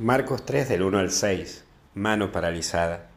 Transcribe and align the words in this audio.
Marcos 0.00 0.46
3 0.46 0.68
del 0.68 0.82
1 0.82 0.96
al 0.96 1.10
6, 1.10 1.64
mano 1.94 2.30
paralizada. 2.30 3.10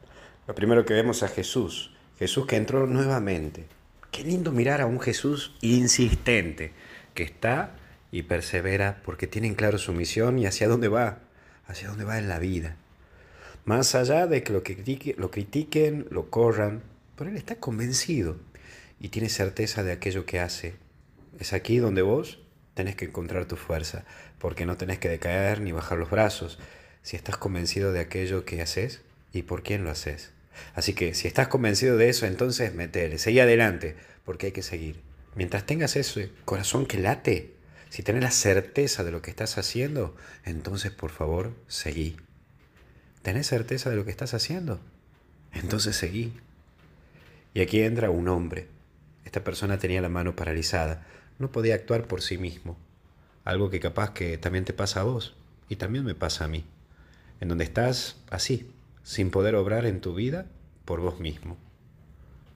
Lo 0.47 0.55
primero 0.55 0.83
que 0.83 0.95
vemos 0.95 1.21
a 1.21 1.27
Jesús, 1.27 1.93
Jesús 2.17 2.47
que 2.47 2.55
entró 2.55 2.87
nuevamente. 2.87 3.67
Qué 4.09 4.23
lindo 4.23 4.51
mirar 4.51 4.81
a 4.81 4.87
un 4.87 4.99
Jesús 4.99 5.55
insistente, 5.61 6.71
que 7.13 7.21
está 7.21 7.75
y 8.11 8.23
persevera 8.23 8.99
porque 9.05 9.27
tiene 9.27 9.53
claro 9.53 9.77
su 9.77 9.93
misión 9.93 10.39
y 10.39 10.47
hacia 10.47 10.67
dónde 10.67 10.87
va, 10.87 11.19
hacia 11.67 11.87
dónde 11.87 12.03
va 12.03 12.17
en 12.17 12.27
la 12.27 12.39
vida. 12.39 12.77
Más 13.63 13.93
allá 13.93 14.25
de 14.25 14.41
que 14.41 14.51
lo, 14.51 14.63
lo 15.17 15.29
critiquen, 15.29 16.07
lo 16.09 16.31
corran, 16.31 16.81
pero 17.15 17.29
él 17.29 17.37
está 17.37 17.57
convencido 17.57 18.37
y 18.99 19.09
tiene 19.09 19.29
certeza 19.29 19.83
de 19.83 19.91
aquello 19.91 20.25
que 20.25 20.39
hace. 20.39 20.73
Es 21.37 21.53
aquí 21.53 21.77
donde 21.77 22.01
vos 22.01 22.39
tenés 22.73 22.95
que 22.95 23.05
encontrar 23.05 23.45
tu 23.45 23.55
fuerza, 23.55 24.05
porque 24.39 24.65
no 24.65 24.77
tenés 24.77 24.99
que 24.99 25.09
decaer 25.09 25.61
ni 25.61 25.71
bajar 25.71 25.97
los 25.97 26.09
brazos, 26.09 26.59
si 27.01 27.15
estás 27.15 27.37
convencido 27.37 27.91
de 27.91 27.99
aquello 27.99 28.45
que 28.45 28.61
haces 28.61 29.01
y 29.33 29.43
por 29.43 29.63
quién 29.63 29.83
lo 29.83 29.91
haces. 29.91 30.31
Así 30.75 30.93
que 30.93 31.13
si 31.13 31.27
estás 31.27 31.47
convencido 31.47 31.97
de 31.97 32.09
eso, 32.09 32.25
entonces 32.25 32.73
metele, 32.73 33.17
seguí 33.17 33.39
adelante, 33.39 33.95
porque 34.25 34.47
hay 34.47 34.51
que 34.51 34.61
seguir. 34.61 35.01
Mientras 35.35 35.65
tengas 35.65 35.95
ese 35.95 36.31
corazón 36.45 36.85
que 36.85 36.99
late, 36.99 37.53
si 37.89 38.03
tenés 38.03 38.23
la 38.23 38.31
certeza 38.31 39.03
de 39.03 39.11
lo 39.11 39.21
que 39.21 39.31
estás 39.31 39.57
haciendo, 39.57 40.15
entonces 40.45 40.91
por 40.91 41.11
favor, 41.11 41.53
seguí. 41.67 42.17
¿Tenés 43.21 43.47
certeza 43.47 43.89
de 43.89 43.95
lo 43.95 44.05
que 44.05 44.11
estás 44.11 44.33
haciendo? 44.33 44.79
Entonces 45.53 45.95
seguí. 45.95 46.33
Y 47.53 47.61
aquí 47.61 47.81
entra 47.81 48.09
un 48.09 48.27
hombre. 48.27 48.67
Esta 49.25 49.43
persona 49.43 49.77
tenía 49.77 50.01
la 50.01 50.09
mano 50.09 50.35
paralizada, 50.35 51.05
no 51.41 51.51
podía 51.51 51.75
actuar 51.75 52.07
por 52.07 52.21
sí 52.21 52.37
mismo. 52.37 52.77
Algo 53.43 53.69
que 53.69 53.79
capaz 53.79 54.11
que 54.11 54.37
también 54.37 54.65
te 54.65 54.73
pasa 54.73 55.01
a 55.01 55.03
vos 55.03 55.35
y 55.67 55.75
también 55.75 56.05
me 56.05 56.15
pasa 56.15 56.45
a 56.45 56.47
mí. 56.47 56.63
En 57.39 57.49
donde 57.49 57.63
estás 57.63 58.17
así, 58.29 58.71
sin 59.03 59.31
poder 59.31 59.55
obrar 59.55 59.85
en 59.85 59.99
tu 59.99 60.13
vida 60.13 60.45
por 60.85 61.01
vos 61.01 61.19
mismo. 61.19 61.57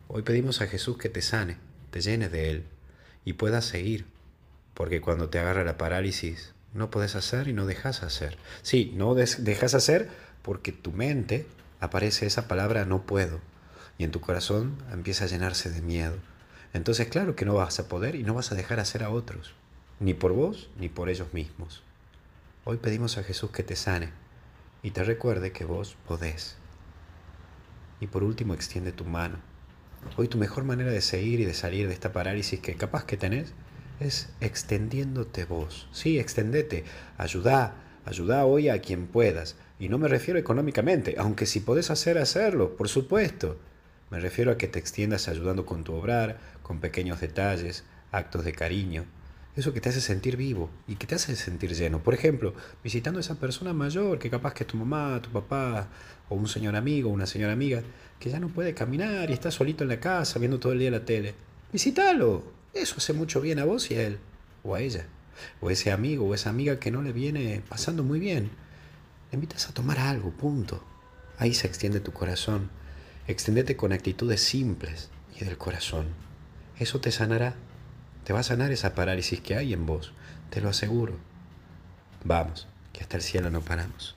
Hoy 0.07 0.21
pedimos 0.21 0.61
a 0.61 0.67
Jesús 0.67 0.97
que 0.97 1.09
te 1.09 1.21
sane, 1.21 1.57
te 1.89 2.01
llenes 2.01 2.31
de 2.31 2.51
Él 2.51 2.65
y 3.25 3.33
puedas 3.33 3.65
seguir, 3.65 4.05
porque 4.75 5.01
cuando 5.01 5.29
te 5.29 5.39
agarra 5.39 5.63
la 5.63 5.77
parálisis 5.77 6.53
no 6.73 6.91
puedes 6.91 7.15
hacer 7.15 7.47
y 7.47 7.53
no 7.53 7.65
dejas 7.65 8.03
hacer. 8.03 8.37
Sí, 8.61 8.93
no 8.95 9.15
dejas 9.15 9.73
hacer 9.73 10.09
porque 10.43 10.71
tu 10.71 10.91
mente 10.91 11.47
aparece 11.79 12.27
esa 12.27 12.47
palabra 12.47 12.85
no 12.85 13.05
puedo 13.05 13.39
y 13.97 14.03
en 14.03 14.11
tu 14.11 14.21
corazón 14.21 14.77
empieza 14.91 15.23
a 15.23 15.27
llenarse 15.27 15.71
de 15.71 15.81
miedo 15.81 16.17
entonces 16.75 17.07
claro 17.07 17.35
que 17.35 17.45
no 17.45 17.53
vas 17.53 17.79
a 17.79 17.87
poder 17.87 18.15
y 18.15 18.23
no 18.23 18.33
vas 18.33 18.51
a 18.51 18.55
dejar 18.55 18.81
hacer 18.81 19.03
a 19.03 19.09
otros, 19.09 19.53
ni 19.99 20.13
por 20.13 20.33
vos 20.33 20.69
ni 20.77 20.89
por 20.89 21.09
ellos 21.09 21.33
mismos. 21.33 21.83
Hoy 22.65 22.77
pedimos 22.77 23.17
a 23.17 23.23
Jesús 23.23 23.51
que 23.51 23.63
te 23.63 23.75
sane 23.75 24.09
y 24.83 24.91
te 24.91 25.03
recuerde 25.03 25.53
que 25.53 25.63
vos 25.63 25.95
podés. 26.05 26.57
Y 28.01 28.07
por 28.07 28.23
último, 28.23 28.53
extiende 28.53 28.91
tu 28.91 29.05
mano. 29.05 29.37
Hoy 30.17 30.27
tu 30.27 30.37
mejor 30.37 30.65
manera 30.65 30.91
de 30.91 31.01
seguir 31.01 31.39
y 31.39 31.45
de 31.45 31.53
salir 31.53 31.87
de 31.87 31.93
esta 31.93 32.11
parálisis 32.11 32.59
que 32.59 32.75
capaz 32.75 33.05
que 33.05 33.15
tenés 33.15 33.53
es 33.99 34.29
extendiéndote 34.41 35.45
vos. 35.45 35.87
Sí, 35.93 36.19
extendete, 36.19 36.83
ayuda, 37.17 37.75
ayuda 38.03 38.45
hoy 38.45 38.67
a 38.67 38.81
quien 38.81 39.07
puedas. 39.07 39.55
Y 39.79 39.87
no 39.87 39.97
me 39.97 40.09
refiero 40.09 40.39
económicamente, 40.39 41.15
aunque 41.17 41.45
si 41.45 41.61
podés 41.61 41.89
hacer, 41.89 42.17
hacerlo, 42.17 42.75
por 42.75 42.89
supuesto. 42.89 43.57
Me 44.09 44.19
refiero 44.19 44.51
a 44.51 44.57
que 44.57 44.67
te 44.67 44.79
extiendas 44.79 45.27
ayudando 45.27 45.65
con 45.65 45.83
tu 45.83 45.93
obrar, 45.93 46.39
con 46.61 46.79
pequeños 46.79 47.21
detalles, 47.21 47.83
actos 48.11 48.45
de 48.45 48.53
cariño, 48.53 49.05
eso 49.55 49.73
que 49.73 49.79
te 49.79 49.87
hace 49.87 50.01
sentir 50.01 50.35
vivo 50.35 50.69
y 50.85 50.95
que 50.95 51.07
te 51.07 51.15
hace 51.15 51.33
sentir 51.35 51.73
lleno. 51.73 52.03
Por 52.03 52.13
ejemplo, 52.13 52.53
visitando 52.83 53.19
a 53.19 53.21
esa 53.21 53.39
persona 53.39 53.73
mayor 53.73 54.19
que 54.19 54.29
capaz 54.29 54.53
que 54.53 54.63
es 54.63 54.67
tu 54.67 54.75
mamá, 54.75 55.21
tu 55.21 55.29
papá, 55.29 55.87
o 56.27 56.35
un 56.35 56.47
señor 56.47 56.75
amigo, 56.75 57.09
una 57.09 57.25
señora 57.25 57.53
amiga, 57.53 57.81
que 58.19 58.29
ya 58.29 58.39
no 58.39 58.49
puede 58.49 58.73
caminar 58.73 59.29
y 59.29 59.33
está 59.33 59.51
solito 59.51 59.83
en 59.83 59.89
la 59.89 59.99
casa 60.01 60.39
viendo 60.39 60.59
todo 60.59 60.73
el 60.73 60.79
día 60.79 60.91
la 60.91 61.05
tele. 61.05 61.35
Visítalo. 61.71 62.43
Eso 62.73 62.95
hace 62.97 63.13
mucho 63.13 63.39
bien 63.39 63.59
a 63.59 63.65
vos 63.65 63.89
y 63.91 63.95
a 63.95 64.05
él, 64.05 64.19
o 64.63 64.75
a 64.75 64.81
ella, 64.81 65.05
o 65.61 65.69
a 65.69 65.71
ese 65.71 65.93
amigo 65.93 66.25
o 66.25 66.33
esa 66.33 66.49
amiga 66.49 66.77
que 66.77 66.91
no 66.91 67.01
le 67.01 67.13
viene 67.13 67.63
pasando 67.69 68.03
muy 68.03 68.19
bien. 68.19 68.51
Le 69.31 69.35
invitas 69.35 69.69
a 69.69 69.73
tomar 69.73 69.99
algo, 69.99 70.31
punto. 70.31 70.83
Ahí 71.37 71.53
se 71.53 71.67
extiende 71.67 72.01
tu 72.01 72.11
corazón. 72.11 72.69
Extendete 73.27 73.75
con 73.75 73.91
actitudes 73.91 74.41
simples 74.41 75.09
y 75.39 75.45
del 75.45 75.57
corazón. 75.57 76.05
Eso 76.77 77.01
te 77.01 77.11
sanará. 77.11 77.55
Te 78.23 78.33
va 78.33 78.41
a 78.41 78.43
sanar 78.43 78.71
esa 78.71 78.93
parálisis 78.93 79.41
que 79.41 79.55
hay 79.55 79.73
en 79.73 79.87
vos. 79.87 80.13
Te 80.51 80.61
lo 80.61 80.69
aseguro. 80.69 81.15
Vamos, 82.23 82.67
que 82.93 83.01
hasta 83.01 83.17
el 83.17 83.23
cielo 83.23 83.49
no 83.49 83.61
paramos. 83.61 84.15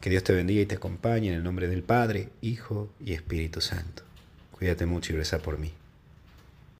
Que 0.00 0.08
Dios 0.08 0.24
te 0.24 0.32
bendiga 0.32 0.62
y 0.62 0.66
te 0.66 0.76
acompañe 0.76 1.28
en 1.28 1.34
el 1.34 1.42
nombre 1.42 1.68
del 1.68 1.82
Padre, 1.82 2.30
Hijo 2.40 2.90
y 2.98 3.12
Espíritu 3.12 3.60
Santo. 3.60 4.04
Cuídate 4.52 4.86
mucho 4.86 5.12
y 5.12 5.16
reza 5.16 5.40
por 5.40 5.58
mí. 5.58 5.74